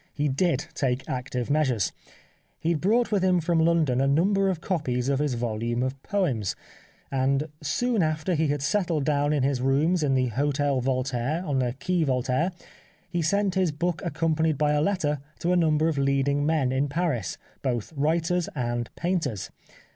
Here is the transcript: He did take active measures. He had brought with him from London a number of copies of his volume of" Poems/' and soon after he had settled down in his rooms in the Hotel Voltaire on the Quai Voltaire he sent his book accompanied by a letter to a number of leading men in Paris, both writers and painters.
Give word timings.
He 0.15 0.27
did 0.27 0.65
take 0.73 1.07
active 1.07 1.51
measures. 1.51 1.91
He 2.59 2.69
had 2.71 2.81
brought 2.81 3.11
with 3.11 3.21
him 3.21 3.39
from 3.39 3.59
London 3.63 4.01
a 4.01 4.07
number 4.07 4.49
of 4.49 4.59
copies 4.59 5.09
of 5.09 5.19
his 5.19 5.35
volume 5.35 5.83
of" 5.83 6.01
Poems/' 6.01 6.55
and 7.11 7.43
soon 7.61 8.01
after 8.01 8.33
he 8.33 8.47
had 8.47 8.63
settled 8.63 9.03
down 9.05 9.31
in 9.31 9.43
his 9.43 9.61
rooms 9.61 10.01
in 10.01 10.15
the 10.15 10.29
Hotel 10.29 10.81
Voltaire 10.81 11.45
on 11.45 11.59
the 11.59 11.75
Quai 11.79 12.03
Voltaire 12.03 12.51
he 13.11 13.21
sent 13.21 13.53
his 13.53 13.71
book 13.71 14.01
accompanied 14.03 14.57
by 14.57 14.71
a 14.71 14.81
letter 14.81 15.19
to 15.37 15.53
a 15.53 15.55
number 15.55 15.87
of 15.87 15.99
leading 15.99 16.47
men 16.47 16.71
in 16.71 16.87
Paris, 16.89 17.37
both 17.61 17.93
writers 17.95 18.49
and 18.55 18.89
painters. 18.95 19.51